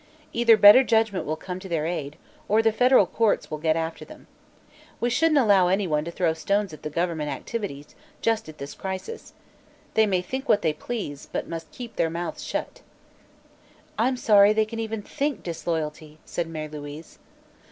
"Either 0.33 0.57
better 0.57 0.83
judgment 0.83 1.27
will 1.27 1.35
come 1.35 1.59
to 1.59 1.69
their 1.69 1.85
aid 1.85 2.15
or 2.49 2.63
the 2.63 2.71
federal 2.71 3.05
courts 3.05 3.51
will 3.51 3.59
get 3.59 3.75
after 3.75 4.03
them. 4.03 4.25
We 4.99 5.11
shouldn't 5.11 5.37
allow 5.37 5.67
anyone 5.67 6.05
to 6.05 6.09
throw 6.09 6.33
stones 6.33 6.73
at 6.73 6.81
the 6.81 6.89
government 6.89 7.29
activities, 7.29 7.93
just 8.19 8.49
at 8.49 8.57
this 8.57 8.73
crisis. 8.73 9.33
They 9.93 10.07
may 10.07 10.23
think 10.23 10.49
what 10.49 10.63
they 10.63 10.73
please, 10.73 11.29
but 11.31 11.47
must 11.47 11.69
keep 11.71 11.97
their 11.97 12.09
mouths 12.09 12.43
shut." 12.43 12.81
"I'm 13.95 14.17
sorry 14.17 14.53
they 14.53 14.65
can 14.65 14.79
even 14.79 15.03
think 15.03 15.43
disloyalty," 15.43 16.17
said 16.25 16.47
Mary 16.47 16.69
Louise. 16.69 17.19